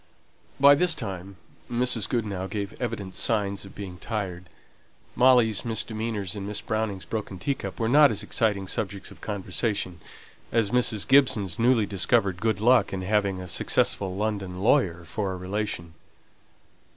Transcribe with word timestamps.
By 0.59 0.73
this 0.73 0.95
time 0.95 1.35
Mrs. 1.71 2.09
Goodenough 2.09 2.47
gave 2.47 2.73
evident 2.81 3.13
signs 3.13 3.65
of 3.65 3.75
being 3.75 3.99
tired; 3.99 4.49
Molly's 5.15 5.63
misdemeanors 5.63 6.35
and 6.35 6.47
Miss 6.47 6.59
Browning's 6.59 7.05
broken 7.05 7.37
teacup 7.37 7.79
were 7.79 7.87
not 7.87 8.09
as 8.09 8.23
exciting 8.23 8.67
subjects 8.67 9.11
of 9.11 9.21
conversation 9.21 9.99
as 10.51 10.71
Mrs. 10.71 11.07
Gibson's 11.07 11.59
newly 11.59 11.85
discovered 11.85 12.41
good 12.41 12.59
luck 12.59 12.91
in 12.91 13.03
having 13.03 13.39
a 13.39 13.47
successful 13.47 14.15
London 14.15 14.59
lawyer 14.61 15.05
for 15.05 15.33
a 15.33 15.37
relation. 15.37 15.93